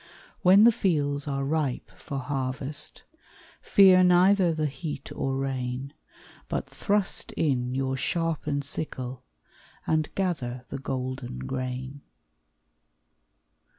[0.41, 3.03] When the fields are ripe for harvest
[3.61, 5.93] Fear neither the heat or rain,
[6.49, 9.21] But thrust in your sharpened sickle,
[9.85, 12.01] And gather the golden grain.